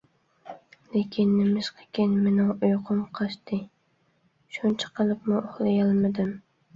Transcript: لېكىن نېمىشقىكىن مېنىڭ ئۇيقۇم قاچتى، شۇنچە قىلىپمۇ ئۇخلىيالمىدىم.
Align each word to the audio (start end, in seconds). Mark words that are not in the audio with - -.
لېكىن 0.93 1.33
نېمىشقىكىن 1.33 2.15
مېنىڭ 2.23 2.49
ئۇيقۇم 2.53 3.01
قاچتى، 3.19 3.59
شۇنچە 4.57 4.89
قىلىپمۇ 5.01 5.39
ئۇخلىيالمىدىم. 5.43 6.33